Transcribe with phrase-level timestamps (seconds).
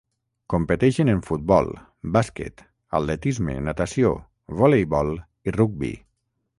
[0.53, 1.69] Competeixen en futbol,
[2.17, 2.65] bàsquet,
[3.01, 4.17] atletisme, natació,
[4.63, 5.17] voleibol
[5.51, 5.97] i rugbi.